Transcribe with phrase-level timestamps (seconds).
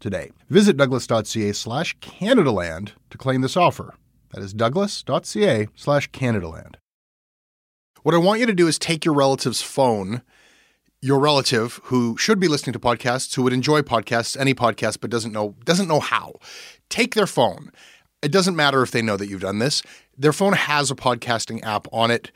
[0.00, 0.32] today.
[0.48, 3.94] Visit douglas.ca slash Canadaland to claim this offer.
[4.32, 6.76] That is douglas.ca slash Canadaland.
[8.02, 10.22] What I want you to do is take your relative's phone,
[11.02, 15.10] your relative who should be listening to podcasts, who would enjoy podcasts, any podcast, but
[15.10, 16.34] doesn't know doesn't know how.
[16.88, 17.70] Take their phone.
[18.22, 19.82] It doesn't matter if they know that you've done this.
[20.16, 22.30] Their phone has a podcasting app on it.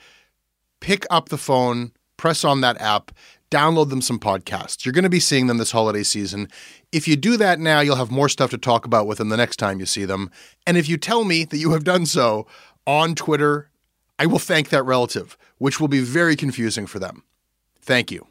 [0.80, 3.10] Pick up the phone, press on that app,
[3.54, 4.84] download them some podcasts.
[4.84, 6.48] You're going to be seeing them this holiday season.
[6.90, 9.36] If you do that now, you'll have more stuff to talk about with them the
[9.36, 10.30] next time you see them.
[10.66, 12.48] And if you tell me that you have done so
[12.84, 13.70] on Twitter,
[14.18, 17.22] I will thank that relative, which will be very confusing for them.
[17.80, 18.26] Thank you.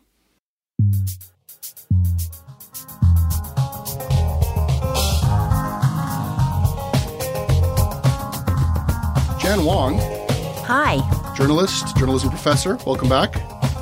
[9.40, 10.00] Jan Wong.
[10.66, 11.34] Hi.
[11.36, 12.78] Journalist, journalism professor.
[12.86, 13.34] Welcome back.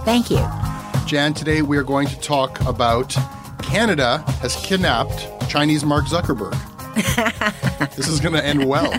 [0.06, 0.71] Thank you.
[1.12, 3.14] Jan, today we are going to talk about
[3.62, 6.56] Canada has kidnapped Chinese Mark Zuckerberg.
[7.98, 8.90] this is going to end well.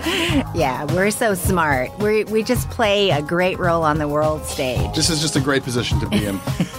[0.54, 1.90] Yeah, we're so smart.
[2.00, 4.94] We we just play a great role on the world stage.
[4.94, 6.38] This is just a great position to be in.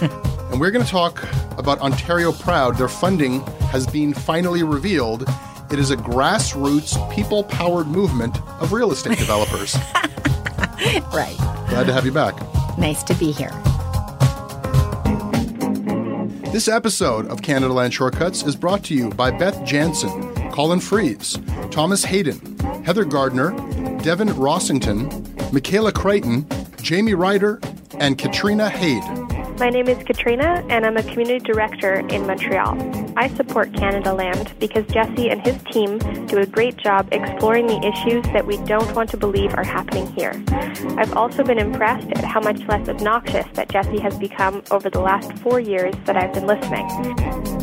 [0.52, 1.26] and we're going to talk
[1.58, 2.78] about Ontario Proud.
[2.78, 3.40] Their funding
[3.72, 5.28] has been finally revealed.
[5.72, 9.74] It is a grassroots, people powered movement of real estate developers.
[11.12, 11.34] right.
[11.70, 12.38] Glad to have you back.
[12.78, 13.50] Nice to be here.
[16.54, 21.36] This episode of Canadaland Shortcuts is brought to you by Beth Jansen, Colin Freeze,
[21.72, 22.38] Thomas Hayden,
[22.84, 23.50] Heather Gardner,
[24.04, 26.46] Devin Rossington, Michaela Crichton,
[26.80, 27.60] Jamie Ryder,
[27.98, 29.02] and Katrina Haid.
[29.58, 32.76] My name is Katrina, and I'm a community director in Montreal.
[33.16, 38.24] I support Canadaland because Jesse and his team do a great job exploring the issues
[38.32, 40.42] that we don't want to believe are happening here.
[40.98, 45.00] I've also been impressed at how much less obnoxious that Jesse has become over the
[45.00, 46.90] last four years that I've been listening.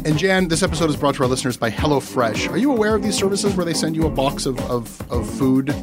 [0.06, 2.50] And Jan, this episode is brought to our listeners by HelloFresh.
[2.50, 5.30] Are you aware of these services where they send you a box of, of, of
[5.38, 5.76] food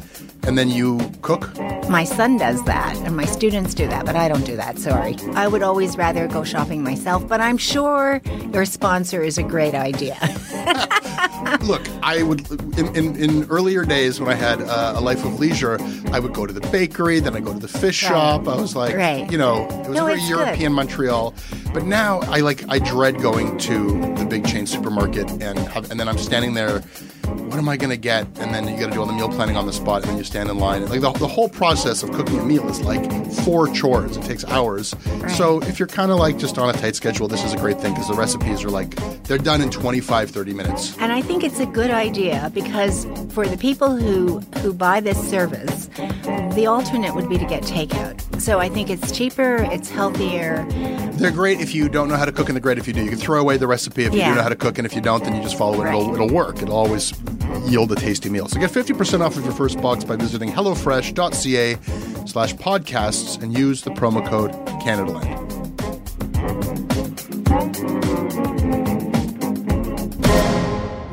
[0.43, 1.55] and then you cook?
[1.89, 5.15] My son does that, and my students do that, but I don't do that, sorry.
[5.33, 8.21] I would always rather go shopping myself, but I'm sure
[8.53, 10.15] your sponsor is a great idea.
[11.61, 12.49] Look, I would,
[12.79, 15.77] in, in, in, earlier days when I had uh, a life of leisure,
[16.11, 18.09] I would go to the bakery, then I go to the fish right.
[18.09, 18.47] shop.
[18.47, 19.29] I was like, right.
[19.29, 20.75] you know, it was no, very European good.
[20.75, 21.33] Montreal.
[21.73, 25.99] But now I like, I dread going to the big chain supermarket and have, and
[25.99, 26.81] then I'm standing there
[27.29, 28.25] what am I going to get?
[28.39, 30.17] And then you got to do all the meal planning on the spot, and then
[30.17, 30.87] you stand in line.
[30.89, 33.03] Like the, the whole process of cooking a meal is like
[33.43, 34.17] four chores.
[34.17, 34.95] It takes hours.
[35.17, 35.31] Right.
[35.31, 37.79] So if you're kind of like just on a tight schedule, this is a great
[37.79, 40.97] thing because the recipes are like they're done in 25, 30 minutes.
[40.99, 45.17] And I think it's a good idea because for the people who who buy this
[45.29, 45.87] service,
[46.55, 50.65] the alternate would be to get takeout So I think it's cheaper, it's healthier.
[51.13, 53.03] They're great if you don't know how to cook, and they're great if you do.
[53.03, 54.29] You can throw away the recipe if you Yeah.
[54.29, 55.87] do know how to cook, and if you don't, then you just follow it.
[55.89, 56.61] It'll, it'll work.
[56.61, 57.11] It'll always
[57.67, 58.47] yield a tasty meal.
[58.47, 61.75] So get 50% off of your first box by visiting HelloFresh.ca
[62.25, 64.51] slash podcasts and use the promo code
[64.81, 65.47] CanadaLand.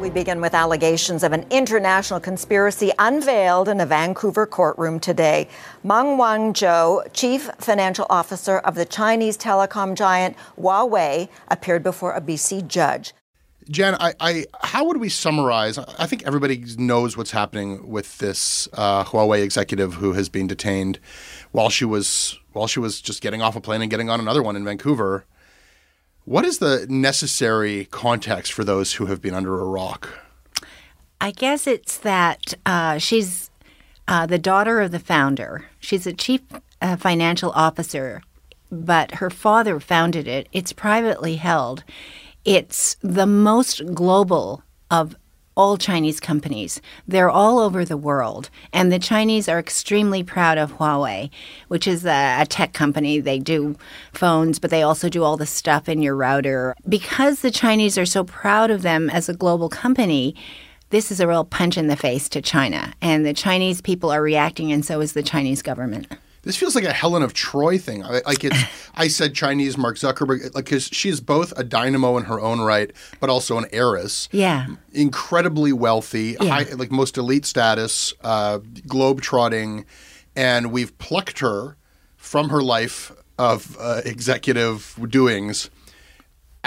[0.00, 5.48] We begin with allegations of an international conspiracy unveiled in a Vancouver courtroom today.
[5.82, 12.68] Meng Wanzhou, chief financial officer of the Chinese telecom giant Huawei, appeared before a BC
[12.68, 13.14] judge.
[13.68, 15.76] Jan, I, I, how would we summarize?
[15.78, 21.00] I think everybody knows what's happening with this uh, Huawei executive who has been detained
[21.50, 24.42] while she was while she was just getting off a plane and getting on another
[24.42, 25.24] one in Vancouver.
[26.24, 30.08] What is the necessary context for those who have been under a rock?
[31.20, 33.50] I guess it's that uh, she's
[34.08, 35.66] uh, the daughter of the founder.
[35.80, 36.40] She's a chief
[36.80, 38.22] uh, financial officer,
[38.70, 40.48] but her father founded it.
[40.52, 41.84] It's privately held.
[42.46, 45.16] It's the most global of
[45.56, 46.80] all Chinese companies.
[47.08, 48.50] They're all over the world.
[48.72, 51.30] And the Chinese are extremely proud of Huawei,
[51.66, 53.18] which is a, a tech company.
[53.18, 53.74] They do
[54.12, 56.76] phones, but they also do all the stuff in your router.
[56.88, 60.36] Because the Chinese are so proud of them as a global company,
[60.90, 62.94] this is a real punch in the face to China.
[63.02, 66.06] And the Chinese people are reacting, and so is the Chinese government.
[66.46, 68.04] This feels like a Helen of Troy thing.
[68.04, 68.56] I- Like it's,
[68.94, 72.90] I said Chinese Mark Zuckerberg, like because she's both a dynamo in her own right,
[73.20, 74.28] but also an heiress.
[74.30, 74.66] Yeah.
[74.92, 76.48] incredibly wealthy, Yeah.
[76.48, 79.84] high, like most elite status, uh, globe trotting,
[80.36, 81.76] and we've plucked her
[82.16, 85.68] from her life of uh, executive doings.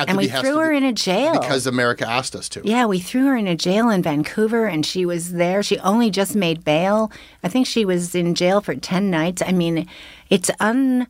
[0.08, 1.34] And we threw her the- in a jail.
[1.40, 2.62] because America asked us to.
[2.64, 5.62] Yeah, we threw her in a jail in Vancouver and she was there.
[5.64, 7.12] She only just made bail.
[7.44, 9.42] I think she was in jail for 10 nights.
[9.46, 9.88] I mean,
[10.30, 11.08] it's un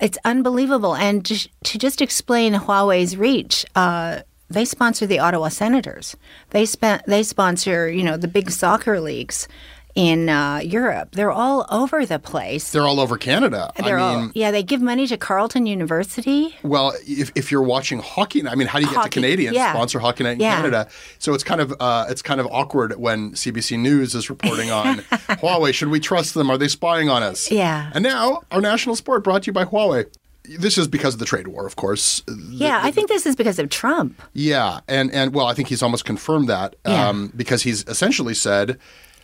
[0.00, 0.94] it's unbelievable.
[0.94, 6.16] And just, to just explain Huawei's reach, uh, they sponsor the Ottawa Senators.
[6.50, 9.46] They spent they sponsor, you know, the big soccer leagues
[9.98, 11.10] in uh, Europe.
[11.12, 12.70] They're all over the place.
[12.70, 13.72] They're all over Canada.
[13.82, 16.54] They're I mean, all, yeah, they give money to Carleton University.
[16.62, 19.56] Well, if, if you're watching hockey, I mean, how do you get Hockey, to Canadians
[19.56, 19.72] yeah.
[19.72, 20.54] sponsor Hockey Night in Yeah.
[20.56, 20.88] Canada?
[21.18, 24.98] So it's kind of uh, it's kind of awkward when CBC News is reporting on
[25.42, 25.74] Huawei.
[25.74, 26.48] Should we trust them?
[26.48, 27.50] Are they spying on us?
[27.50, 27.90] Yeah.
[27.92, 30.06] And now our national sport brought to you by Huawei.
[30.44, 32.22] This is because of the trade war, of course.
[32.48, 34.22] Yeah, I think this is because of Trump.
[34.32, 37.08] Yeah, and and well, I think he's almost confirmed that Yeah.
[37.08, 38.78] um, because he's essentially said.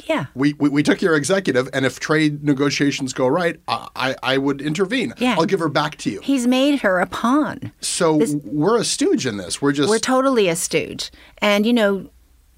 [0.05, 0.27] Yeah.
[0.35, 4.39] We, we, we took your executive, and if trade negotiations go right, I, I, I
[4.39, 5.15] would intervene.
[5.19, 5.37] Yeah.
[5.39, 6.21] I'll give her back to you.
[6.21, 7.73] He's made her a pawn.
[7.81, 9.63] So we're a stooge in this.
[9.63, 11.11] We're just We're totally a stooge.
[11.39, 12.11] And, you know,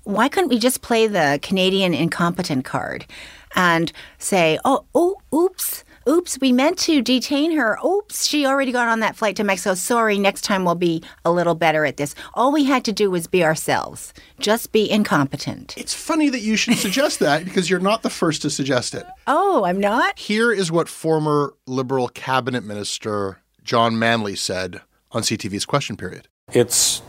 [0.04, 3.06] why couldn't we just play the Canadian incompetent card
[3.54, 7.78] and say, oh, oh, oops, oops, we meant to detain her.
[7.84, 9.74] Oops, she already got on that flight to Mexico.
[9.74, 12.14] Sorry, next time we'll be a little better at this.
[12.34, 15.76] All we had to do was be ourselves, just be incompetent.
[15.76, 19.06] It's funny that you should suggest that because you're not the first to suggest it.
[19.26, 20.18] Oh, I'm not?
[20.18, 24.80] Here is what former Liberal cabinet minister John Manley said
[25.12, 26.28] on CTV's question period.
[26.52, 27.02] It's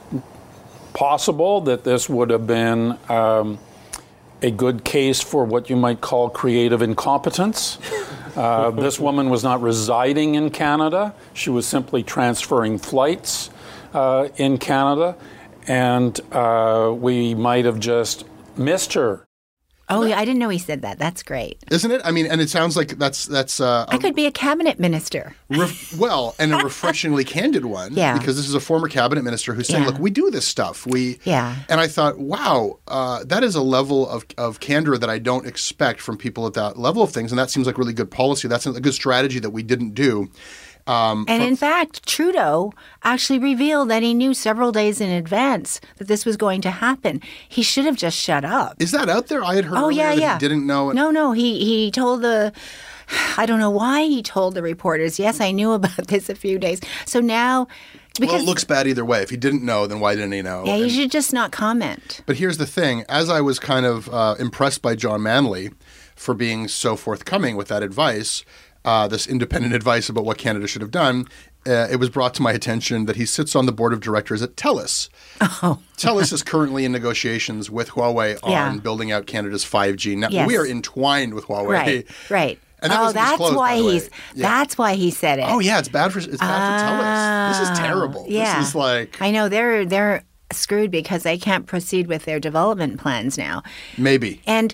[0.93, 3.59] possible that this would have been um,
[4.41, 7.77] a good case for what you might call creative incompetence.
[8.37, 13.49] Uh, this woman was not residing in Canada, she was simply transferring flights
[13.95, 15.15] uh, in Canada,
[15.67, 18.25] and uh, we might have just
[18.55, 19.26] missed her.
[19.89, 20.99] Oh, yeah, I didn't know he said that.
[20.99, 21.63] That's great.
[21.71, 22.01] Isn't it?
[22.03, 25.33] I mean, and it sounds like that's that's uh, I could be a cabinet minister.
[25.49, 27.93] ref- well, and a refreshingly candid one.
[27.93, 28.17] Yeah.
[28.17, 29.89] Because this is a former cabinet minister who's saying, Yeah.
[29.91, 30.85] "Look, we do this stuff.
[30.85, 31.55] We." Yeah.
[31.69, 35.47] And I thought, wow, uh, that is a level of of candor that I don't
[35.47, 38.49] expect from people at that level of things, and that seems like really good policy.
[38.49, 40.29] That's a good strategy that we didn't do.
[40.87, 42.71] Um, And in fact, Trudeau
[43.03, 47.21] actually revealed that he knew several days in advance that this was going to happen.
[47.47, 48.75] He should have just shut up.
[48.79, 49.43] is that out there?
[49.43, 50.33] I had heard oh yeah, that yeah.
[50.33, 50.91] he didn't know.
[50.91, 51.31] No, no.
[51.33, 52.53] He he told the.
[53.37, 55.19] I don't know why he told the reporters.
[55.19, 56.81] Yes, I knew about this a few days.
[57.05, 57.67] So now,
[58.19, 59.21] because well, it looks bad either way.
[59.21, 60.63] If he didn't know, then why didn't he know?
[60.65, 62.21] yeah, you And- should just not comment.
[62.25, 65.71] But here's the thing: as I was kind of uh, impressed by John Manley
[66.15, 68.43] for being so forthcoming with that advice,
[68.87, 71.27] uh, this independent advice about what Canada should have done,
[71.67, 74.41] uh, it was brought to my attention that he sits on the board of directors
[74.41, 75.09] at TELUS.
[75.61, 75.79] Oh.
[75.97, 78.75] TELUS is currently in negotiations with Huawei on Yeah.
[78.77, 80.33] building out Canada's 5G network.
[80.33, 80.47] Yes.
[80.47, 81.67] We are entwined with Huawei.
[81.69, 82.59] Right, right.
[82.81, 84.09] And that oh, that's why he's.
[84.35, 84.43] Yeah.
[84.49, 85.45] That's why he said it.
[85.47, 87.59] Oh yeah, it's bad for it's bad for TELUS.
[87.59, 88.21] This is terrible.
[88.27, 88.59] Ah, Yeah.
[88.59, 92.99] This is like I know they're they're screwed because they can't proceed with their development
[92.99, 93.63] plans now.
[93.97, 94.41] maybe.
[94.47, 94.73] And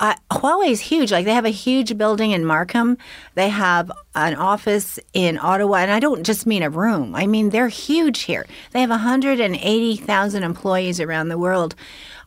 [0.00, 1.12] uh, Huawei is huge.
[1.12, 2.96] Like they have a huge building in Markham.
[3.34, 7.14] They have an office in Ottawa, and I don't just mean a room.
[7.14, 8.46] I mean they're huge here.
[8.72, 11.74] They have 180,000 employees around the world.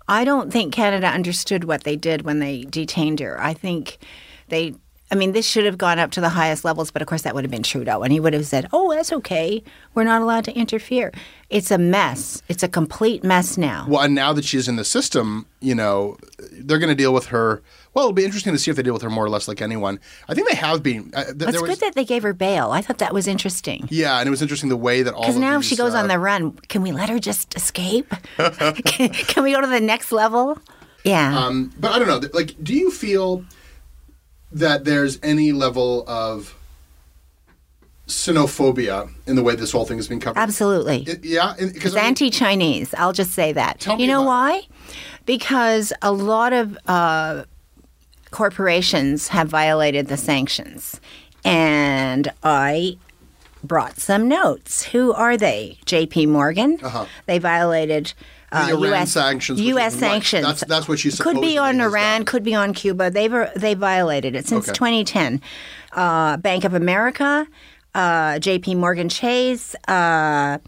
[0.08, 3.42] I don't think Canada understood what they did when they detained her.
[3.42, 3.98] I think
[4.48, 4.76] they.
[5.12, 7.36] I mean, this should have gone up to the highest levels, but of course that
[7.36, 9.62] would have been Trudeau, and he would have said, "Oh, that's okay.
[9.94, 11.12] We're not allowed to interfere."
[11.52, 12.42] It's a mess.
[12.50, 13.86] It's a complete mess now.
[13.88, 16.18] Well, and now that she's in the system, you know,
[16.52, 17.62] they're going to deal with her.
[17.94, 19.62] Well, it'll be interesting to see if they deal with her more or less like
[19.62, 20.00] anyone.
[20.28, 21.12] I think they have been.
[21.14, 22.72] Uh, th- It's was- good that they gave her bail.
[22.72, 23.88] I thought that was interesting.
[23.92, 25.94] yeah, and it was interesting the way that all Because now if these, she goes
[25.94, 28.12] uh, on the run, can we let her just escape?
[28.38, 30.58] can, can we go to the next level?
[31.04, 31.38] Yeah.
[31.38, 32.28] Um, but I don't know.
[32.34, 33.44] Like, do you feel
[34.54, 36.56] that there's any level of
[38.08, 40.40] xenophobia in the way this whole thing has been covered?
[40.40, 41.04] Absolutely.
[41.04, 42.94] It- yeah, because It's anti Chinese.
[42.98, 43.86] I'll just say that.
[43.98, 44.62] You know why?
[45.26, 47.44] Because a lot of uh,
[48.32, 51.00] corporations have violated the sanctions.
[51.46, 52.98] And I
[53.64, 54.84] brought some notes.
[54.86, 55.78] Who are they?
[55.86, 56.78] JP Morgan.
[56.84, 57.06] Uh-huh.
[57.26, 58.14] They violated.
[58.52, 59.12] Uh, The Iran U.S.
[59.12, 59.96] sanctions, U.S.
[59.96, 60.44] sanctions.
[60.46, 62.26] that's- that's what she could be on Iran, done.
[62.26, 63.10] could be on Cuba.
[63.10, 64.76] They've they violated it since Okay.
[64.76, 65.42] 2010.
[65.92, 67.48] Uh, Bank of America,
[67.96, 68.76] uh, J.P.
[68.76, 70.60] Morgan Chase, uh,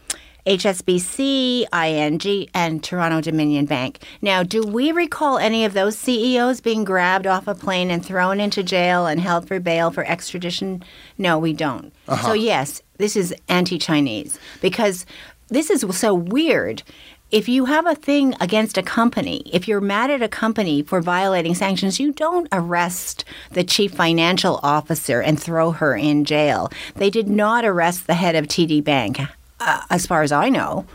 [0.45, 3.99] HSBC, ING, and Toronto Dominion Bank.
[4.21, 8.39] Now, do we recall any of those CEOs being grabbed off a plane and thrown
[8.39, 10.83] into jail and held for bail for extradition?
[11.17, 11.91] No, we don't.
[12.07, 12.27] Uh-huh.
[12.27, 15.05] So, yes, this is anti Chinese because
[15.49, 16.83] this is so weird.
[17.31, 21.01] If you have a thing against a company, if you're mad at a company for
[21.01, 26.71] violating sanctions, you don't arrest the chief financial officer and throw her in jail.
[26.95, 29.19] They did not arrest the head of TD Bank,
[29.59, 30.85] uh, as far as I know.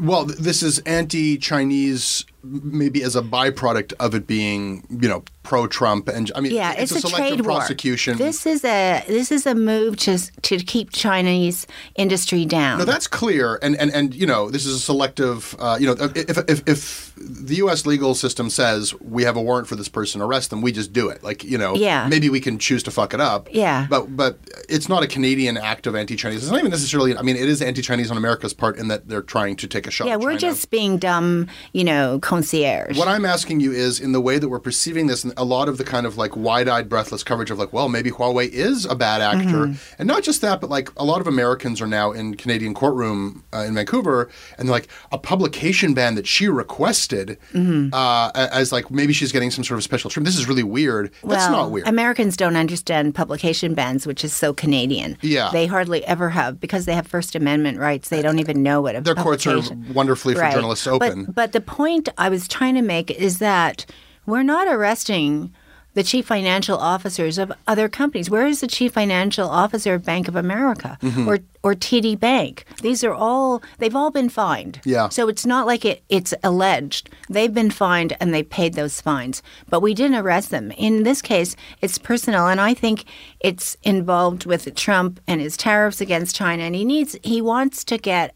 [0.00, 6.32] Well, this is anti-Chinese, maybe as a byproduct of it being, you know, pro-Trump, and
[6.34, 7.58] I mean, Yeah, it's, it's, a a, trade war.
[7.58, 8.18] prosecution.
[8.18, 12.78] This is a this is a move to to keep Chinese industry down.
[12.78, 15.54] No, that's clear, and and and you know, this is a selective.
[15.60, 17.86] Uh, you know, if, if if the U.S.
[17.86, 21.08] legal system says we have a warrant for this person, arrest them, we just do
[21.08, 21.22] it.
[21.22, 22.08] Like you know, Yeah.
[22.08, 23.48] maybe we can choose to fuck it up.
[23.52, 23.86] Yeah.
[23.88, 26.42] but but it's not a Canadian act of anti-Chinese.
[26.42, 27.16] It's not even necessarily.
[27.16, 29.90] I mean, it is anti-Chinese on America's part in that they're trying to take a
[29.90, 30.06] shot.
[30.08, 30.38] yeah, we're China.
[30.40, 32.98] just being dumb, you know, concierge.
[32.98, 35.68] What I'm asking you is, in the way that we're perceiving this, and a lot
[35.68, 38.94] of the kind of like wide-eyed, breathless coverage of like, well, maybe Huawei is a
[38.96, 39.94] bad actor, Mm-hmm.
[40.00, 43.44] and not just that, but like a lot of Americans are now in Canadian courtroom
[43.54, 44.28] uh, in Vancouver,
[44.58, 47.90] and they're like a publication ban that she requested Mm-hmm.
[47.92, 50.26] uh, as like maybe she's getting some sort of special treatment.
[50.34, 51.10] This is really weird.
[51.24, 51.86] That's not weird.
[51.88, 55.16] Americans don't understand publication bans, which is so Canadian.
[55.22, 55.50] Yeah.
[55.52, 58.08] They hardly ever have because they have First Amendment rights.
[58.08, 59.60] They don't even know what a Their courts are
[59.92, 60.54] wonderfully for Right.
[60.54, 61.24] journalists to But- open.
[61.34, 63.86] But, the point I was trying to make is that
[64.26, 65.52] we're not arresting
[65.94, 68.28] the chief financial officers of other companies.
[68.28, 71.28] Where is the chief financial officer of Bank of America Mm-hmm.
[71.28, 72.64] or or TD Bank?
[72.82, 74.80] These are all they've all been fined.
[74.84, 75.08] Yeah.
[75.08, 77.08] So it's not like it, it's alleged.
[77.30, 79.42] They've been fined and they paid those fines.
[79.68, 80.72] But we didn't arrest them.
[80.72, 83.04] In this case, it's personal and I think
[83.40, 87.96] it's involved with Trump and his tariffs against China and he needs he wants to
[87.98, 88.34] get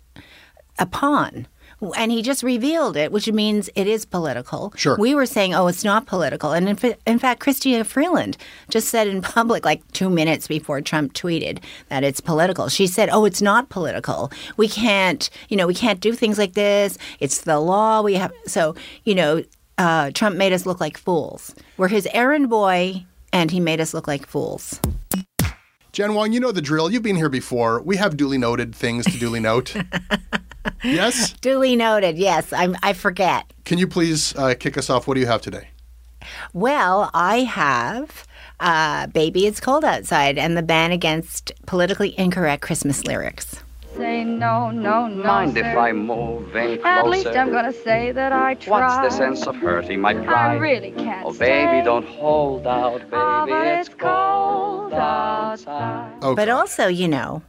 [0.78, 1.46] a pawn.
[1.96, 4.72] And he just revealed it, which means it is political.
[4.76, 4.96] Sure.
[4.98, 6.52] We were saying, oh, it's not political.
[6.52, 8.36] And in, in fact, Chrystia Freeland
[8.68, 12.68] just said in public, like two minutes before Trump tweeted, that it's political.
[12.68, 14.32] She said, oh, it's not political.
[14.56, 16.98] We can't, you know, we can't do things like this.
[17.20, 18.02] It's the law.
[18.02, 19.44] We have, so, you know,
[19.78, 21.54] uh, Trump made us look like fools.
[21.76, 24.80] We're his errand boy, and he made us look like fools.
[25.92, 26.90] Jan Wong, you know the drill.
[26.90, 27.80] You've been here before.
[27.82, 29.74] We have duly noted things to duly note.
[30.84, 31.32] yes.
[31.34, 32.18] Duly noted.
[32.18, 33.52] Yes, I'm, I forget.
[33.64, 35.06] Can you please uh, kick us off?
[35.06, 35.68] What do you have today?
[36.52, 38.26] Well, I have
[38.60, 43.62] uh, Baby It's Cold Outside and the ban against politically incorrect Christmas lyrics.
[43.96, 45.24] Say no, no, no.
[45.24, 45.64] Mind if.
[45.64, 46.86] I move in closer?
[46.86, 49.02] At least I'm gonna say that I tried.
[49.02, 50.52] What's the sense of hurting my pride?
[50.52, 51.66] I really can't Oh, stay.
[51.66, 53.10] baby, don't hold out, baby.
[53.10, 56.12] But it's it's cold cold outside.
[56.22, 56.34] Okay.
[56.36, 57.42] But also, you know,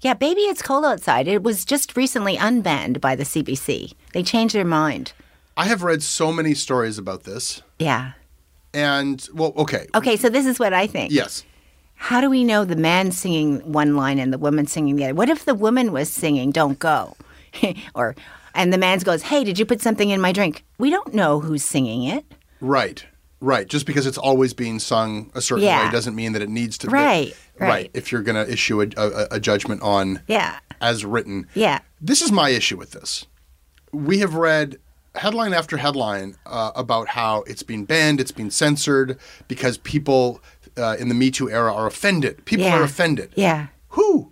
[0.00, 1.28] yeah, Baby It's Cold Outside.
[1.28, 3.92] It was just recently unbanned by the CBC.
[4.12, 5.12] They changed their mind.
[5.56, 7.62] I have read so many stories about this.
[7.78, 8.12] Yeah.
[8.72, 9.88] And, well, okay.
[9.94, 11.12] Okay, so this is what I think.
[11.12, 11.44] Yes.
[11.96, 15.14] How do we know the man singing one line and the woman singing the other?
[15.14, 17.14] What if the woman was singing "Don't Go,"
[17.94, 18.16] or
[18.54, 21.40] and the man goes, "Hey, did you put something in my drink?" We don't know
[21.40, 22.24] who's singing it.
[22.62, 23.04] Right.
[23.40, 23.66] Right.
[23.66, 25.86] Just because it's always being sung a certain Yeah.
[25.86, 27.68] way doesn't mean that it needs to Right, Right.
[27.68, 27.90] right.
[27.94, 30.58] If you're going to issue a, a, a judgment on Yeah.
[30.80, 31.46] as written.
[31.54, 31.78] Yeah.
[32.00, 33.26] This is my issue with this.
[33.92, 34.76] We have read
[35.14, 39.18] headline after headline uh, about how it's been banned, it's been censored
[39.48, 40.40] because people
[40.76, 42.44] uh, in the Me Too era are offended.
[42.44, 42.78] People Yeah.
[42.78, 43.32] are offended.
[43.34, 43.66] Yeah.
[43.90, 44.29] Who?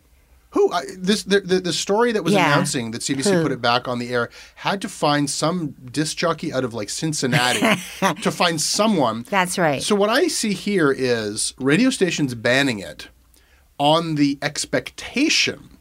[0.58, 0.72] Who?
[0.72, 2.46] I, this the, the the story that was Yeah.
[2.52, 3.42] announcing that CBC Who?
[3.44, 6.90] put it back on the air had to find some disc jockey out of like
[6.90, 7.60] Cincinnati
[8.22, 9.24] to find someone.
[9.30, 9.80] That's right.
[9.82, 13.08] So what I see here is radio stations banning it
[13.78, 15.78] on the expectation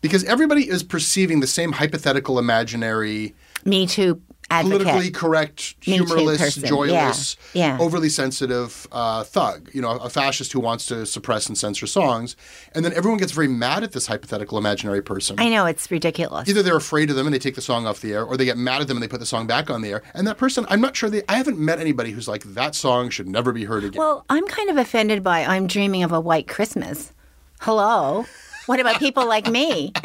[0.00, 3.34] because everybody is perceiving the same hypothetical imaginary
[3.64, 4.80] Me Too advocate.
[4.86, 7.76] politically correct, humorless, joyless, Yeah.
[7.76, 7.84] Yeah.
[7.84, 9.70] overly sensitive uh, thug.
[9.72, 12.36] You know, a fascist who wants to suppress and censor songs,
[12.74, 15.36] and then everyone gets very mad at this hypothetical imaginary person.
[15.38, 16.48] I know it's ridiculous.
[16.48, 18.44] Either they're afraid of them and they take the song off the air, or they
[18.44, 20.02] get mad at them and they put the song back on the air.
[20.14, 21.22] And that person, I'm not sure they.
[21.28, 23.98] I haven't met anybody who's like that song should never be heard again.
[23.98, 27.12] Well, I'm kind of offended by I'm dreaming of a white Christmas.
[27.60, 28.24] Hello.
[28.66, 29.92] What about people like me?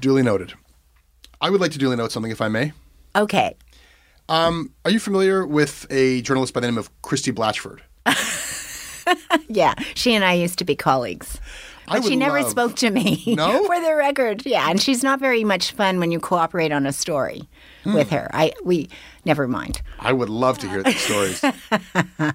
[0.00, 0.54] duly noted.
[1.44, 2.72] I would like to duly note something, if I may.
[3.14, 3.54] Okay.
[4.30, 7.80] Are you familiar with a journalist by the name of Christie Blatchford?
[9.48, 11.38] Yeah, she and I used to be colleagues.
[11.86, 13.22] But she never love- spoke to me.
[13.36, 13.64] No?
[13.66, 14.46] For the record.
[14.46, 17.46] Yeah, and she's not very much fun when you cooperate on a story
[17.84, 17.92] Hmm.
[17.94, 18.30] with her.
[18.32, 18.88] I we
[19.26, 19.82] never mind.
[20.00, 21.44] I would love to hear the stories.
[21.44, 22.32] I,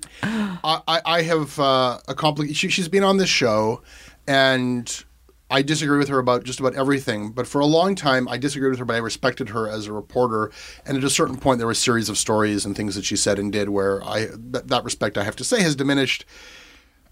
[0.88, 3.82] I, I have uh, a compli- she, She's been on this show,
[4.28, 5.04] and
[5.50, 7.32] I disagree with her about just about everything.
[7.32, 9.94] But for a long time, I disagreed with her, but I respected her as a
[9.94, 10.51] reporter.
[10.86, 13.15] And at a certain point, there were a series of stories and things that she
[13.15, 16.25] said and did where I that, that respect, I have to say, has diminished.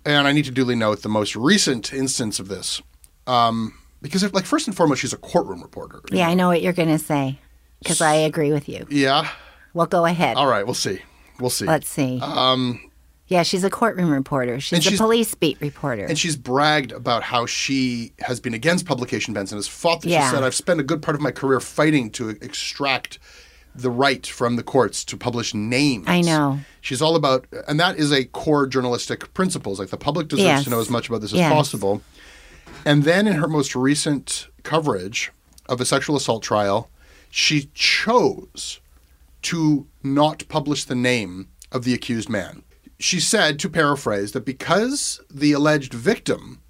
[0.06, 2.82] And I need to duly note the most recent instance of this.
[3.26, 6.02] Um, because, if, like, first and foremost, she's a courtroom reporter.
[6.12, 7.40] Yeah, I know what you're going to say
[7.80, 8.86] because I agree with you.
[8.90, 9.28] Yeah.
[9.74, 10.38] Well, go ahead.
[10.38, 10.64] All right.
[10.64, 11.02] We'll see.
[11.40, 11.66] We'll see.
[11.66, 12.20] Let's see.
[12.22, 12.87] Um,
[13.28, 14.60] yeah, she's a courtroom reporter.
[14.60, 16.06] She's And a police beat reporter.
[16.06, 20.10] And she's bragged about how she has been against publication bans and has fought that.
[20.10, 20.30] Yeah.
[20.30, 23.20] She said, I've spent a good part of my career fighting to extract
[23.76, 26.06] the right from the courts to publish names.
[26.08, 26.60] I know.
[26.82, 29.78] She's all about, and that is a core journalistic principles.
[29.80, 30.64] Like the public deserves Yes.
[30.64, 31.52] to know as much about this Yes.
[31.52, 32.02] as possible.
[32.86, 35.32] And then in her most recent coverage
[35.68, 36.90] of a sexual assault trial,
[37.30, 38.80] she chose
[39.44, 42.64] to not publish the name of the accused man.
[43.00, 46.62] She said, to paraphrase, that because the alleged victim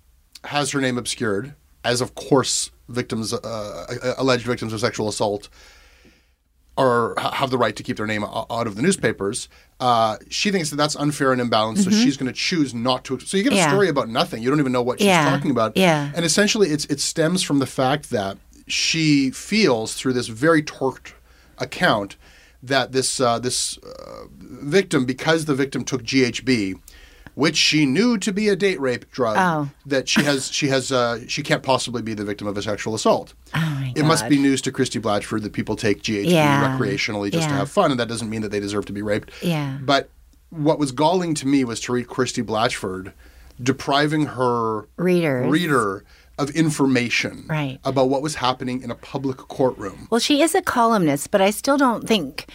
[0.46, 5.48] has her name obscured, as of course victims, uh, uh, alleged victims of sexual assault,
[6.76, 9.50] or have the right to keep their name out of the newspapers.
[9.80, 13.20] Uh, she thinks that that's unfair and imbalanced, so she's going to choose not to.
[13.20, 13.58] So you get a Mm-hmm.
[13.64, 13.70] Yeah.
[13.70, 14.44] story about nothing.
[14.44, 15.28] You don't even know what she's Yeah.
[15.30, 15.76] talking about.
[15.76, 16.12] Yeah.
[16.16, 18.38] And essentially, it's it stems from the fact that
[18.68, 21.14] she feels through this very torqued
[21.58, 22.16] account
[22.64, 26.80] that this uh, this uh, victim, because the victim took GHB,
[27.36, 29.70] which she knew to be a date rape drug, Oh.
[29.86, 32.96] that she has she has uh, she can't possibly be the victim of a sexual
[32.96, 33.34] assault.
[33.54, 36.78] oh my It must be news to Christie Blatchford that people take GHB Yeah.
[36.78, 39.32] recreationally just to have fun, and that doesn't mean that they deserve to be raped.
[39.44, 39.78] Yeah.
[39.82, 40.10] But
[40.50, 43.12] what was galling to me was to read Christie Blatchford
[43.62, 45.50] depriving her Readers.
[45.52, 46.04] reader
[46.38, 47.80] of information Right.
[47.84, 50.08] about what was happening in a public courtroom.
[50.10, 52.46] Well, she is a columnist, but I still don't think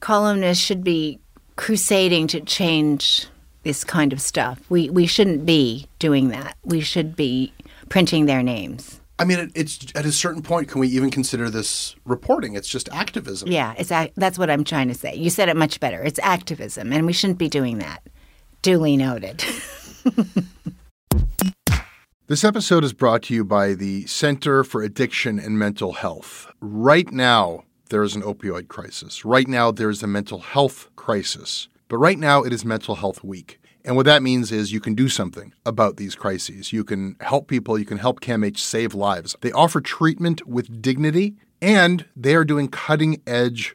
[0.00, 1.18] columnists should be
[1.56, 3.26] crusading to change
[3.64, 4.60] this kind of stuff.
[4.68, 6.56] We we shouldn't be doing that.
[6.64, 7.52] We should be
[7.88, 9.00] printing their names.
[9.20, 12.54] I mean, it, it's at a certain point, can we even consider this reporting?
[12.54, 13.50] It's just activism.
[13.50, 15.14] Yeah, it's that's what I'm trying to say.
[15.16, 16.02] You said it much better.
[16.02, 18.02] It's activism, and we shouldn't be doing that.
[18.62, 19.44] Duly noted.
[22.28, 26.52] This episode is brought to you by the Center for Addiction and Mental Health.
[26.60, 29.24] Right now, there is an opioid crisis.
[29.24, 31.68] Right now, there is a mental health crisis.
[31.88, 33.58] But right now, it is Mental Health Week.
[33.82, 36.70] And what that means is you can do something about these crises.
[36.70, 39.34] You can help people, you can help CAMH save lives.
[39.40, 43.74] They offer treatment with dignity, and they are doing cutting edge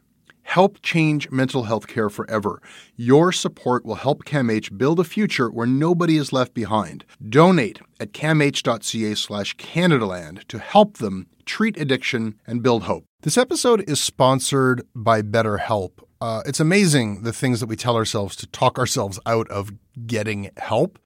[0.51, 2.61] Help change mental health care forever.
[2.97, 7.05] Your support will help CAMH build a future where nobody is left behind.
[7.29, 13.05] Donate at camh.ca slash Canadaland to help them treat addiction and build hope.
[13.21, 15.91] This episode is sponsored by BetterHelp.
[16.19, 19.71] Uh, it's amazing the things that we tell ourselves to talk ourselves out of
[20.05, 20.99] getting help.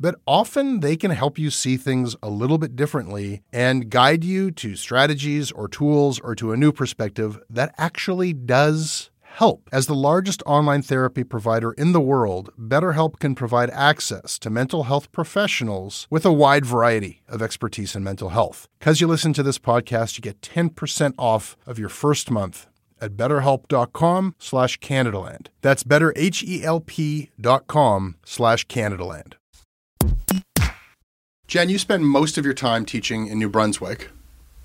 [0.00, 4.50] but often they can help you see things a little bit differently and guide you
[4.50, 9.68] to strategies or tools or to a new perspective that actually does help.
[9.72, 14.82] As the largest online therapy provider in the world, BetterHelp can provide access to mental
[14.84, 18.66] health professionals with a wide variety of expertise in mental health.
[18.78, 22.66] Because you listen to this podcast, you get 10% off of your first month
[23.00, 25.46] at betterhelp.com slash Canadaland.
[25.62, 29.34] That's betterhelp.com slash Canadaland.
[31.46, 34.10] Jan, you spend most of your time teaching in New Brunswick,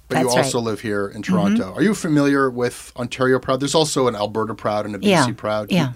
[0.10, 0.66] but you also right.
[0.66, 1.74] live here in Toronto.
[1.74, 3.62] Are you familiar with Ontario Proud?
[3.62, 5.72] There's also an Alberta Proud and a BC Yeah, Proud.
[5.72, 5.94] yeah.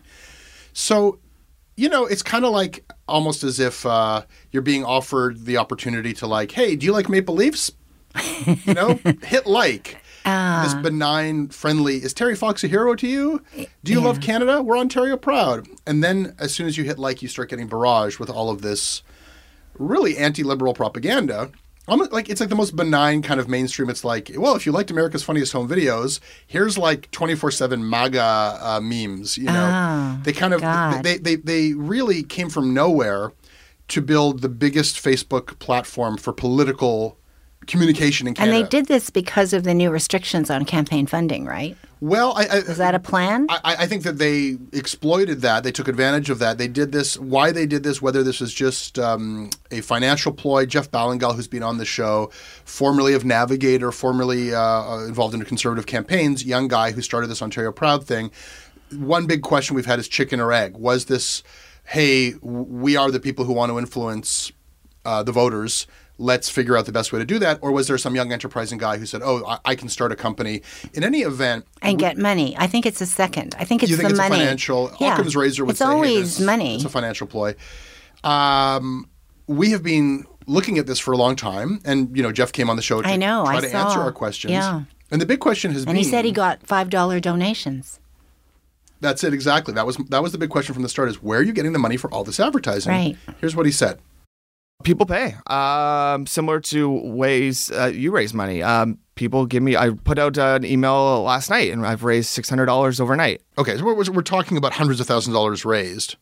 [0.71, 1.19] So,
[1.75, 4.21] you know, it's kind of like almost as if uh,
[4.51, 7.71] you're being offered the opportunity to, like, hey, do you like Maple Leafs?
[8.65, 9.97] you know, hit like.
[10.29, 10.63] Ah.
[10.65, 11.97] this benign, friendly.
[12.03, 13.41] Is Terry Fox a hero to you?
[13.85, 14.61] Do you love Canada?
[14.61, 15.69] We're Ontario proud.
[15.85, 18.61] And then as soon as you hit like, you start getting barraged with all of
[18.61, 19.03] this
[19.79, 21.51] really anti-liberal propaganda.
[21.89, 23.89] Like it's like the most benign kind of mainstream.
[23.89, 27.89] It's like, well, if you liked America's Funniest Home Videos, here's like twenty four seven
[27.89, 29.37] MAGA uh, memes.
[29.37, 31.03] You know, Oh, they kind of God.
[31.03, 33.31] they, they they really came from nowhere
[33.87, 37.17] to build the biggest Facebook platform for political
[37.65, 41.77] communication in And they did this because of the new restrictions on campaign funding, right?
[41.99, 42.33] well.
[42.37, 43.47] I, I, Is that a plan?
[43.49, 45.63] I, I think that they exploited that.
[45.63, 46.57] They took advantage of that.
[46.57, 47.17] They did this.
[47.17, 50.65] Why they did this, whether this was just um, a financial ploy.
[50.65, 52.29] Jeff Ballingall, who's been on the show,
[52.65, 57.41] formerly of Navigator, formerly uh, uh, involved in conservative campaigns, young guy who started this
[57.41, 58.31] Ontario Proud thing.
[58.95, 60.77] One big question we've had is chicken or egg.
[60.77, 61.43] Was this,
[61.85, 64.51] hey, we are the people who want to influence
[65.03, 65.87] uh, the voters.
[66.19, 67.59] Let's figure out the best way to do that.
[67.61, 70.15] Or was there some young enterprising guy who said, "Oh, I, I can start a
[70.15, 70.63] company"?
[70.93, 72.55] In any event, and get money.
[72.57, 73.55] I think it's the second.
[73.59, 74.35] I think it's you think the it's money.
[74.35, 74.91] a financial?
[74.99, 75.13] Yeah.
[75.13, 76.75] Occam's razor would it's say, hey, always this- money.
[76.75, 77.55] It's a financial ploy.
[78.23, 79.07] Um,
[79.47, 82.69] we have been looking at this for a long time, and you know, Jeff came
[82.69, 83.85] on the show to I know, try I to saw.
[83.87, 84.51] answer our questions.
[84.51, 84.83] Yeah.
[85.11, 87.99] And the big question has and been he said he got five dollar donations.
[88.99, 89.73] That's it exactly.
[89.75, 91.73] That was that was the big question from the start: is where are you getting
[91.73, 92.91] the money for all this advertising?
[92.91, 93.17] Right.
[93.39, 93.99] Here's what he said.
[94.83, 99.89] People pay um, similar to ways uh, you raise money um, people give me i
[99.89, 104.21] put out an email last night and i've raised $600 overnight Okay, so we're, we're
[104.21, 106.15] talking about hundreds of thousands of dollars raised.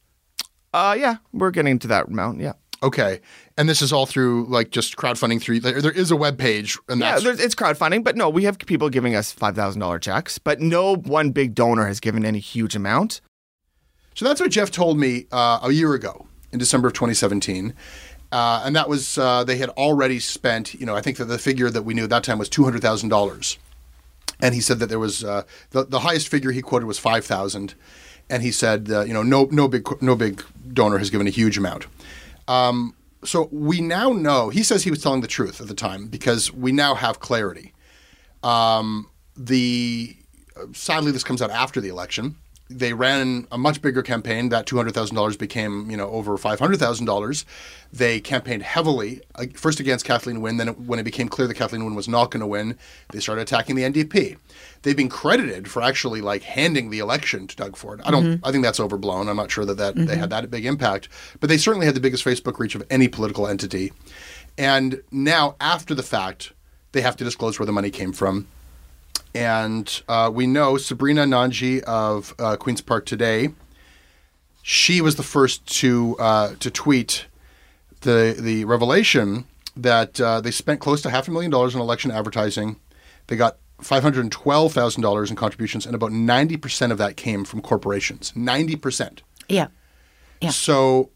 [0.74, 3.22] uh, yeah we're getting to that amount yeah Okay,
[3.58, 5.62] and this is all through like just crowdfunding through.
[5.62, 8.90] There, there is a web page, and yeah it's crowdfunding but no we have people
[8.90, 13.22] giving us $5000 checks but no one big donor has given any huge amount
[14.14, 17.74] So that's what Jeff told me uh, a year ago in December of 2017.
[18.32, 21.38] Uh, and that was, uh, they had already spent, you know, I think that the
[21.38, 23.58] figure that we knew at that time was $200,000.
[24.42, 27.76] And he said that there was, uh, the, the highest figure he quoted was 5,000.
[28.30, 31.58] And he said, you know, no, no big, no big donor has given a huge
[31.58, 31.86] amount.
[32.48, 36.08] Um, so we now know, he says he was telling the truth at the time
[36.08, 37.74] because we now have clarity.
[38.44, 40.16] Um, the
[40.74, 42.36] sadly, this comes out after the election.
[42.68, 44.50] They ran a much bigger campaign.
[44.50, 47.46] That two hundred thousand dollars became, you know, over five hundred thousand dollars.
[47.94, 50.58] They campaigned heavily, uh, first against Kathleen Wynne.
[50.58, 52.78] Then, it, when it became clear that Kathleen Wynne was not going to win,
[53.12, 54.38] they started attacking the NDP.
[54.82, 58.02] They've been credited for actually like handing the election to Doug Ford.
[58.04, 58.42] I don't.
[58.44, 59.30] I think that's overblown.
[59.30, 61.08] I'm not sure that, that they had that big impact,
[61.40, 63.94] but they certainly had the biggest Facebook reach of any political entity.
[64.58, 66.54] And now, after the fact,
[66.94, 68.48] they have to disclose where the money came from
[69.36, 73.50] and uh, we know Sabrina Nanji of uh, Queens Park Today.
[74.64, 77.26] She was the first to uh, to tweet
[78.02, 79.46] the the revelation
[79.76, 82.78] that uh, they spent close to half a million dollars on election advertising.
[83.28, 86.98] They got five hundred and twelve thousand dollars in contributions, and about ninety percent of
[86.98, 88.32] that came from corporations.
[88.36, 89.22] Ninety percent.
[89.50, 89.68] Yeah.
[90.42, 90.50] Yeah.
[90.50, 91.12] So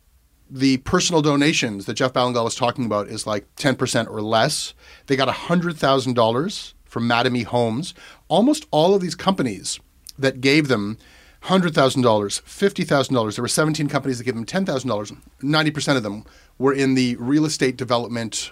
[0.51, 4.73] the personal donations that Jeff Ballingall was talking about is like 10% or less.
[5.05, 7.43] They got $100,000 from Madame E.
[7.43, 7.93] Homes.
[8.27, 9.79] Almost all of these companies
[10.17, 10.97] that gave them
[11.43, 11.71] $100,000,
[12.03, 15.17] $50,000, there were 17 companies that gave them $10,000.
[15.41, 16.25] 90% of them
[16.57, 18.51] were in the real estate development,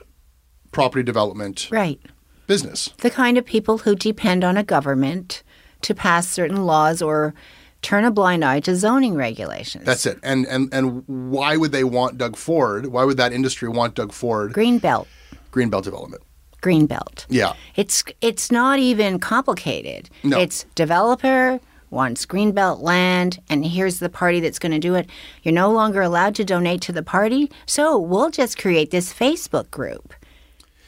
[0.71, 2.00] property development Right.
[2.47, 2.89] business.
[3.00, 5.43] The kind of people who depend on a government
[5.82, 7.34] to pass certain laws or
[7.82, 9.86] turn a blind eye to zoning regulations.
[9.86, 10.17] That's it.
[10.23, 12.88] And, and, and why would they want Doug Ford?
[12.88, 14.54] Why would that industry want Doug Ford?
[14.54, 15.08] Green belt.
[15.52, 16.23] Greenbelt development.
[16.61, 17.25] Greenbelt.
[17.29, 17.53] Yeah.
[17.75, 20.09] It's it's not even complicated.
[20.23, 20.39] No.
[20.39, 25.09] It's developer wants greenbelt land and here's the party that's going to do it.
[25.43, 29.71] You're no longer allowed to donate to the party, so we'll just create this Facebook
[29.71, 30.13] group.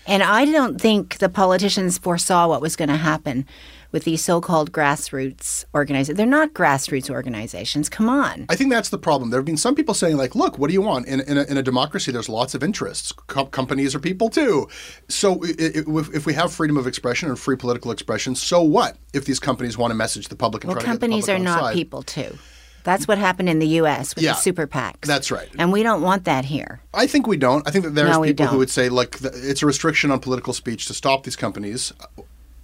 [0.05, 3.45] And I don't think the politicians foresaw what was going to happen
[3.91, 6.17] with these so-called grassroots organizations.
[6.17, 7.89] They're not grassroots organizations.
[7.89, 8.45] Come on.
[8.49, 9.30] I think that's the problem.
[9.32, 11.08] There have been some people saying, like, look, what do you want?
[11.08, 13.12] In, in, a, in a democracy, there's lots of interests.
[13.12, 14.67] Co- companies are people too.
[15.08, 19.25] So if, if we have freedom of expression and free political expression, so what if
[19.25, 21.41] these companies want to message the public and Well, try to get the companies public
[21.41, 21.73] are not side?
[21.73, 22.38] people too.
[22.84, 24.15] That's what happened in the U.S.
[24.15, 25.02] with Yeah, the super PACs.
[25.02, 25.49] that's right.
[25.60, 26.80] And we don't want that here.
[26.93, 27.67] I think we don't.
[27.67, 30.54] I think that there's No, people who would say, like, it's a restriction on political
[30.54, 31.91] speech to stop these companies.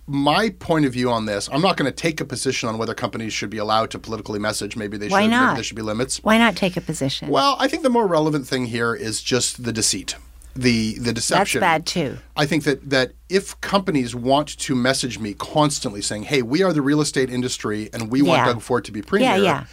[0.07, 2.93] My point of view on this, I'm not going to take a position on whether
[2.93, 4.75] companies should be allowed to politically message.
[4.75, 5.31] Maybe they Why should.
[5.31, 5.45] not?
[5.47, 6.19] Maybe there should be limits.
[6.23, 7.29] Why not take a position?
[7.29, 10.15] Well, I think the more relevant thing here is just the deceit,
[10.55, 11.59] the the deception.
[11.61, 12.17] that's bad too.
[12.35, 16.71] I think that that if companies want to message me constantly saying, "Hey, we are
[16.71, 18.45] the real estate industry and we want Yeah.
[18.45, 19.65] Doug Ford to be premier," Yeah, yeah.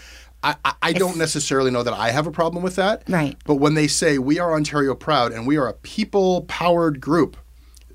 [0.44, 3.04] I, I, don't necessarily know that I have a problem with that.
[3.08, 3.36] Right.
[3.44, 7.36] But when they say we are Ontario proud and we are a people-powered group,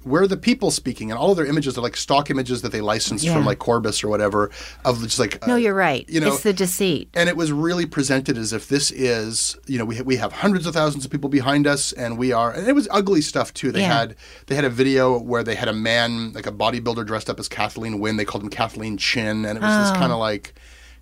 [0.08, 2.82] we're the people speaking, and all of their images are like stock images that they
[2.82, 3.34] licensed Yeah.
[3.34, 4.50] from like Corbis or whatever
[4.86, 6.06] of just like No, uh, you're right.
[6.10, 7.10] You know, it's the deceit.
[7.14, 10.66] and it was really presented as if this is, you know, we, we have hundreds
[10.66, 12.52] of thousands of people behind us, and we are.
[12.52, 13.72] And it was ugly stuff too.
[13.72, 13.98] They Yeah.
[13.98, 14.16] had
[14.48, 17.48] they had a video where they had a man, like a bodybuilder, dressed up as
[17.48, 18.18] Kathleen Wynne.
[18.18, 19.82] They called him Kathleen Chin, and it was Oh.
[19.90, 20.54] this kind of like,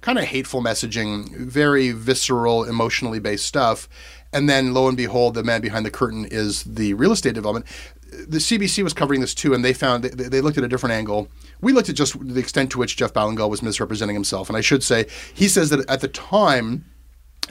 [0.02, 3.90] kind of hateful messaging, very visceral, emotionally based stuff.
[4.36, 7.66] And then, lo and behold, the man behind the curtain is the real estate development.
[8.12, 11.30] The CBC was covering this too, and they found they, looked at a different angle.
[11.62, 14.62] We looked at just the extent to which Jeff Ballingall was misrepresenting himself, and I
[14.62, 16.84] should say he says that at the time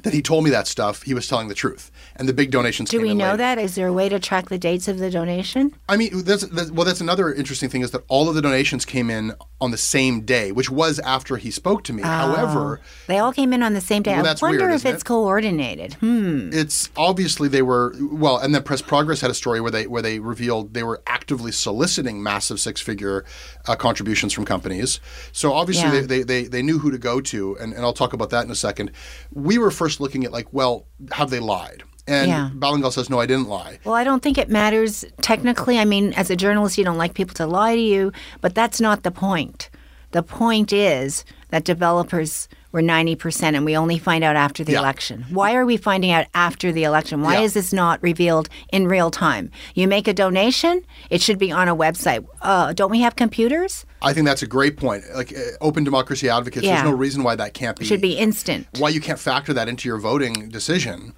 [0.02, 2.90] that he told me that stuff, he was telling the truth, and the big donations.
[2.90, 3.36] Do we know later.
[3.38, 3.58] that?
[3.58, 5.74] Is there a way to track the dates of the donation?
[5.88, 6.84] I mean, that's, that's well.
[6.84, 10.22] That's another interesting thing is that all of the donations came in on the same
[10.22, 12.02] day, which was after he spoke to me.
[12.02, 14.14] However, They all came in on the same day.
[14.20, 15.06] Well, I wonder weird, if it's it?
[15.06, 15.94] coordinated.
[15.94, 16.50] Hmm.
[16.52, 20.02] it's obviously they were well, and then Press Progress had a story where they where
[20.02, 23.24] they revealed they were actively soliciting massive six figure
[23.66, 25.00] uh, contributions from companies.
[25.32, 26.00] So obviously Yeah.
[26.00, 28.44] they, they, they they knew who to go to, and, and I'll talk about that
[28.44, 28.90] in a second.
[29.32, 31.82] We were first looking at like, well, have they lied?
[32.06, 32.48] And Yeah.
[32.54, 33.78] Ballingall says, no, I didn't lie.
[33.84, 35.78] Well, I don't think it matters technically.
[35.78, 38.80] I mean, as a journalist, you don't like people to lie to you, but that's
[38.80, 39.68] not the point.
[40.12, 44.80] The point is that developers were 90% and we only find out after the Yeah.
[44.80, 45.24] election.
[45.30, 47.22] Why are we finding out after the election?
[47.22, 47.42] Why Yeah.
[47.42, 49.52] is this not revealed in real time?
[49.76, 52.26] You make a donation, it should be on a website.
[52.42, 53.86] Uh, don't we have computers?
[54.02, 55.04] I think that's a great point.
[55.14, 56.74] Like uh, open democracy advocates, Yeah.
[56.82, 57.84] there's no reason why that can't be.
[57.84, 58.66] It should be instant.
[58.78, 61.12] why you can't factor that into your voting decision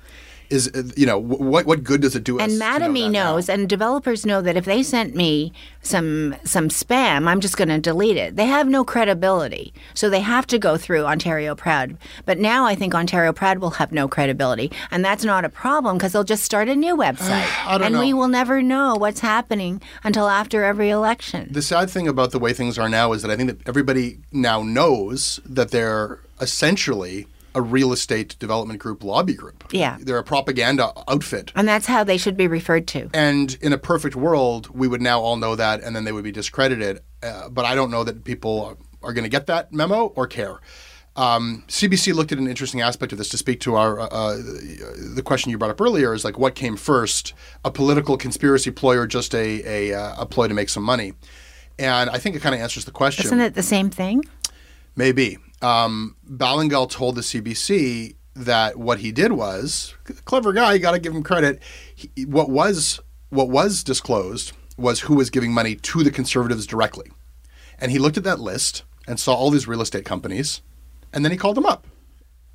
[0.51, 2.43] is uh, you know what what good does it do us?
[2.43, 3.33] And to know Mattamy that now?
[3.33, 7.69] knows, and developers know that if they sent me some some spam, I'm just going
[7.69, 8.37] to delete it.
[8.37, 11.97] They have no credibility, so they have to go through Ontario Proud.
[12.25, 15.97] But now I think Ontario Proud will have no credibility, and that's not a problem
[15.99, 20.29] because they'll just start a new website, and we will never know what's happening until
[20.29, 21.49] after every election.
[21.51, 24.19] The sad thing about the way things are now is that I think that everybody
[24.33, 29.65] now knows that they're essentially a real estate development group lobby group.
[29.73, 29.97] Yeah.
[29.99, 31.53] They're a propaganda outfit.
[31.57, 33.09] and that's how they should be referred to.
[33.15, 36.23] And in a perfect world, we would now all know that, and then they would
[36.23, 37.01] be discredited.
[37.23, 40.61] Uh, but I don't know that people are going to get that memo or care.
[41.17, 44.37] Um, CBC looked at an interesting aspect of this to speak to our uh, uh,
[44.37, 47.33] the question you brought up earlier is like what came first,
[47.65, 51.15] a political conspiracy ploy or just a a, uh, a ploy to make some money?
[51.79, 53.27] And I think it kind of answers the question.
[53.27, 54.23] Isn't it the same thing?
[54.97, 55.39] Maybe.
[55.63, 60.75] Um, Ballingall told the CBC that what he did was clever guy.
[60.75, 61.63] You got to give him credit.
[61.95, 67.11] He, what was what was disclosed was who was giving money to the Conservatives directly,
[67.79, 70.61] and he looked at that list and saw all these real estate companies,
[71.13, 71.87] and then he called them up,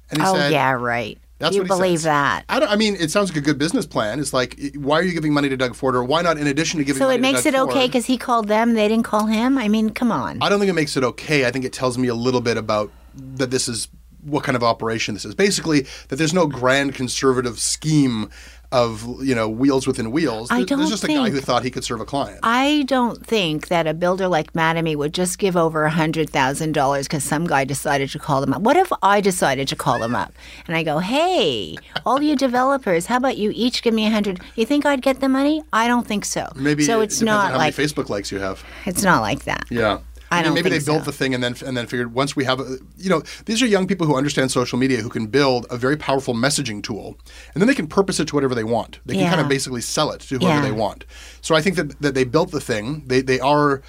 [0.09, 1.17] and he oh said, yeah, right.
[1.41, 2.03] That's you what he believe says.
[2.05, 2.45] that.
[2.47, 4.19] I, don't, I mean, it sounds like a good business plan.
[4.19, 6.77] It's like, why are you giving money to Doug Ford, or why not, in addition
[6.77, 7.13] to giving money?
[7.13, 9.57] So it makes it okay because he called them, they didn't call him.
[9.57, 10.41] I mean, come on.
[10.41, 11.45] I don't think it makes it okay.
[11.45, 13.87] I think it tells me a little bit about that this is
[14.23, 15.35] what kind of operation this is.
[15.35, 18.29] Basically, that there's no grand conservative scheme
[18.71, 20.49] of you know wheels within wheels.
[20.49, 22.39] I don't there's just a guy who thought he could serve a client.
[22.43, 27.47] I don't think that a builder like Mattamy would just give over $100,000 because some
[27.47, 28.61] guy decided to call them up.
[28.61, 30.33] What if I decided to call them up?
[30.67, 34.39] And I go, hey, all you developers, how about you each give me a 100
[34.55, 35.63] You think I'd get the money?
[35.73, 36.47] I don't think so.
[36.55, 38.63] Maybe so it's not how like many Facebook likes you have.
[38.85, 39.65] it's not like that.
[39.69, 39.99] Yeah.
[40.31, 41.11] I don't maybe they built so.
[41.11, 43.65] the thing and then and then figured once we have a, you know these are
[43.65, 47.17] young people who understand social media who can build a very powerful messaging tool
[47.53, 48.99] and then they can purpose it to whatever they want.
[49.05, 50.61] They can kind of basically sell it to whoever Yeah.
[50.61, 51.05] they want.
[51.41, 53.03] So I think that that they built the thing.
[53.07, 53.81] They they are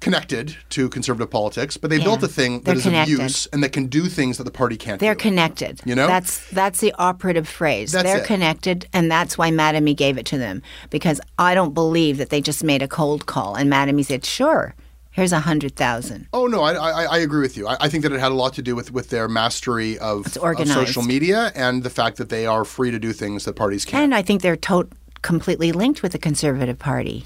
[0.00, 2.04] connected to conservative politics, but they Yeah.
[2.04, 3.14] built a thing that They're is connected.
[3.14, 5.20] of use and that can do things that the party can't They're do.
[5.20, 5.80] connected.
[5.84, 6.06] You know?
[6.06, 7.90] that's that's the operative phrase.
[7.90, 8.24] That's They're it.
[8.24, 12.40] connected, and that's why Mattamy gave it to them because I don't believe that they
[12.40, 14.74] just made a cold call and Mattamy said, "Sure,
[15.18, 16.28] here's a hundred thousand.
[16.32, 17.66] Oh no, I, I, I agree with you.
[17.66, 20.36] I, I think that it had a lot to do with, with their mastery of,
[20.36, 23.84] of social media and the fact that they are free to do things that parties
[23.84, 24.04] can't.
[24.04, 24.88] And I think they're to-
[25.22, 27.24] completely linked with the Conservative Party.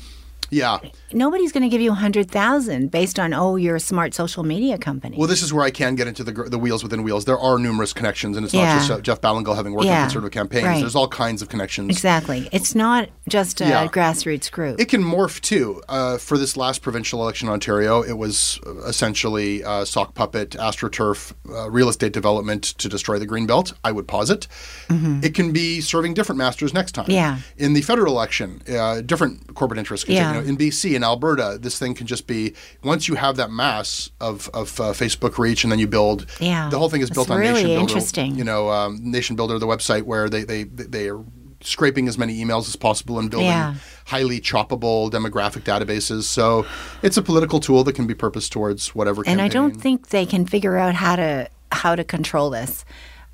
[0.52, 0.78] Yeah.
[1.12, 4.44] Nobody's going to give you a hundred thousand based on oh, you're a smart social
[4.44, 5.16] media company.
[5.18, 7.24] Well, this is where I can get into the the wheels within wheels.
[7.24, 8.76] There are numerous connections, and it's Yeah.
[8.76, 10.64] not just Jeff Ballingall having worked on conservative campaigns.
[10.64, 10.80] right.
[10.80, 11.90] There's all kinds of connections.
[11.90, 12.48] exactly.
[12.52, 13.86] It's not just a Yeah.
[13.88, 14.78] grassroots group.
[14.80, 15.82] It can morph too.
[15.88, 20.50] Uh, for this last provincial election in Ontario, it was uh, essentially uh, sock puppet,
[20.50, 23.72] astroturf, uh, real estate development to destroy the greenbelt.
[23.82, 24.46] I would posit.
[24.90, 27.04] It can be serving different masters next time.
[27.04, 27.12] Mm-hmm.
[27.12, 27.38] Yeah.
[27.56, 30.04] In the federal election, uh, different corporate interests.
[30.04, 30.32] Can take- Yeah.
[30.34, 33.50] you know, in BC, in Alberta, this thing can just be once you have that
[33.50, 36.26] mass of, of uh, Facebook reach, and then you build.
[36.40, 36.68] Yeah.
[36.68, 37.80] The whole thing is built on really NationBuilder.
[37.80, 38.34] interesting.
[38.36, 41.22] You know, um, NationBuilder, the website where they they they are
[41.64, 43.74] scraping as many emails as possible and building Yeah.
[44.06, 46.24] highly choppable demographic databases.
[46.24, 46.66] So
[47.02, 49.22] it's a political tool that can be purposed towards whatever.
[49.26, 52.84] and I don't think they can figure out how to how to control this.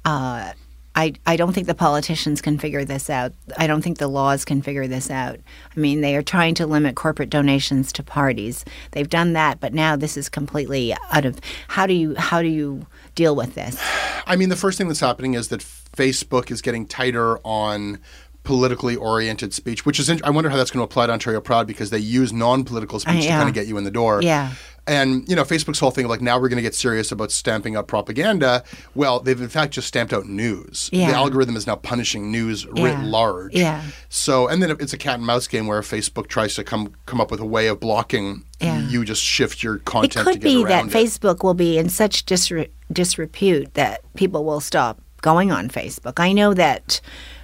[0.04, 0.52] Uh,
[0.98, 3.32] I I don't think the politicians can figure this out.
[3.56, 5.38] I don't think the laws can figure this out.
[5.76, 8.64] I mean, they are trying to limit corporate donations to parties.
[8.90, 11.38] They've done that, but now this is completely out of.
[11.68, 12.84] How do you how do you
[13.14, 13.80] deal with this?
[14.26, 18.00] I mean, the first thing that's happening is that Facebook is getting tighter on
[18.48, 20.08] politically oriented speech, which is.
[20.22, 23.18] I wonder how that's going to apply to Ontario Proud because they use non-political speech
[23.18, 24.20] Uh, to kind of get you in the door.
[24.22, 24.54] Yeah.
[24.86, 27.30] And you know, Facebook's whole thing of like now we're going to get serious about
[27.30, 28.64] stamping up propaganda.
[28.94, 30.88] Well, they've in fact just stamped out news.
[30.94, 31.08] Yeah.
[31.10, 33.54] The algorithm is now punishing news writ large.
[33.54, 33.82] Yeah.
[34.08, 37.20] So, and then it's a cat and mouse game where Facebook tries to come come
[37.20, 38.44] up with a way of blocking.
[38.62, 38.80] Yeah.
[38.88, 40.26] You just shift your It content.
[40.26, 40.90] to could be that it.
[40.90, 46.18] Facebook will be in such disre- disrepute that people will stop going on Facebook.
[46.18, 47.02] I know that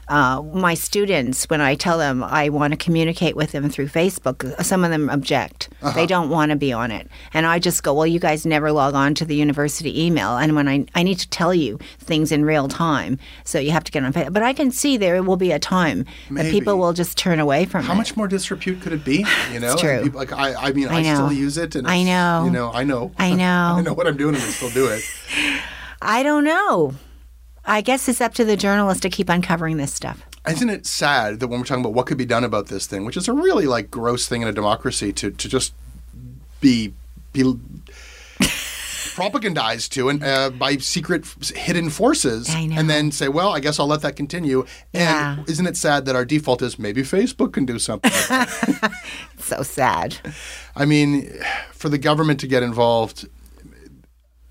[0.08, 4.62] uh, my students, when I tell them I want to communicate with them through Facebook,
[4.64, 5.68] some of them object.
[5.82, 5.94] Uh-huh.
[5.94, 7.08] They don't want to be on it.
[7.32, 10.36] And I just go, well, you guys never log on to the university email.
[10.36, 13.84] And when I, I need to tell you things in real time, so you have
[13.84, 14.32] to get on Facebook.
[14.32, 17.64] But I can see there will be a time that people will just turn away
[17.64, 17.94] from How it.
[17.94, 19.24] How much more disrepute could it be?
[19.52, 20.02] You know, It's true.
[20.02, 22.42] People- like I, I mean, I, I still use it, and I know.
[22.44, 23.12] You know, I know.
[23.18, 23.74] I know.
[23.78, 25.02] I know what I'm doing, and I still do it.
[26.02, 26.94] I don't know.
[27.66, 30.22] I guess it's up to the journalist to keep uncovering this stuff.
[30.48, 33.04] Isn't it sad that when we're talking about what could be done about this thing,
[33.06, 35.72] which is a really like gross thing in a democracy, to to just
[36.60, 36.92] be
[37.32, 37.42] be
[39.14, 41.24] propagandized to and uh, by secret
[41.54, 44.66] hidden forces, and then say, well, I guess I'll let that continue.
[44.92, 45.38] Yeah.
[45.38, 48.12] And isn't it sad that our default is maybe Facebook can do something?
[49.38, 50.16] So sad.
[50.74, 51.30] I mean,
[51.72, 53.28] for the government to get involved,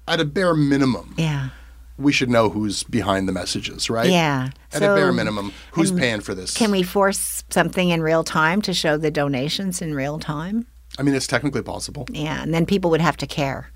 [0.07, 1.49] at a bare minimum, Yeah.
[1.97, 4.09] We should know who's behind the messages, right?
[4.09, 4.49] Yeah.
[4.71, 6.53] At a bare minimum, who's and paying for this?
[6.53, 10.67] Can we force something in real time to show the donations in real time?
[10.97, 12.05] I mean, it's technically possible.
[12.09, 13.71] Yeah, and then people would have to care.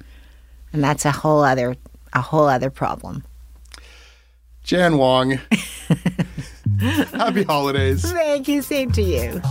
[0.73, 1.75] And that's a whole other
[2.13, 3.23] a whole other problem.
[4.63, 5.31] Jan Wong.
[6.79, 8.03] Happy holidays.
[8.11, 9.41] Thank you, same to you.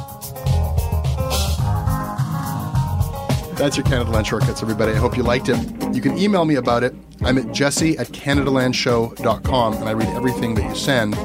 [3.56, 4.92] That's your Canadaland Shortcuts, everybody.
[4.92, 5.56] I hope you liked it.
[5.94, 6.94] You can email me about it.
[7.22, 11.16] I'm at jesse at CanadaLandShow.com, and I read everything that you send.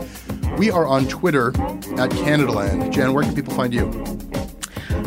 [0.57, 2.91] We are on Twitter at CanadaLand.
[2.91, 3.89] Jan, where can people find you?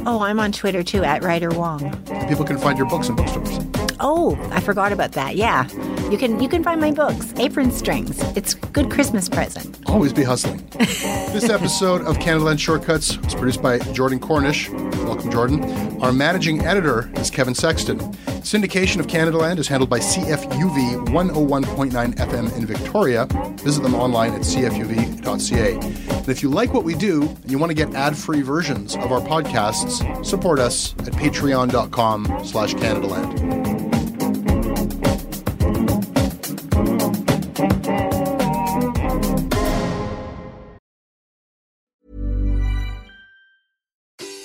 [0.06, 1.90] Oh, I'm on Twitter too at Ryder Wong.
[2.28, 3.58] People can find your books in bookstores.
[4.00, 5.37] Oh, I forgot about that.
[5.37, 5.66] Yeah,
[6.10, 8.20] you can you can find my books, Apron Strings.
[8.36, 9.78] It's a good Christmas present.
[9.86, 10.66] Always be hustling.
[10.78, 14.70] this episode of Canadaland Shortcuts was produced by Jordan Cornish.
[14.70, 16.02] Welcome, Jordan.
[16.02, 17.98] Our managing editor is Kevin Sexton.
[18.44, 23.26] Syndication of Canadaland is handled by CFUV 101.9 FM in Victoria.
[23.62, 25.74] Visit them online at cfuv.ca.
[25.74, 29.12] And if you like what we do and you want to get ad-free versions of
[29.12, 33.73] our podcasts, support us at patreon.com slash CanadaLand.